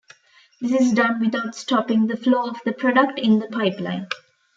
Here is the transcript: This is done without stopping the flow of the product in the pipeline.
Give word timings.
This 0.59 0.81
is 0.81 0.93
done 0.93 1.19
without 1.19 1.53
stopping 1.53 2.07
the 2.07 2.17
flow 2.17 2.47
of 2.49 2.57
the 2.65 2.71
product 2.73 3.19
in 3.19 3.37
the 3.37 3.45
pipeline. 3.45 4.07